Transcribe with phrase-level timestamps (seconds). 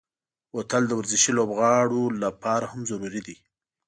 [0.51, 3.37] بوتل د ورزشي لوبغاړو لپاره هم ضروري دی.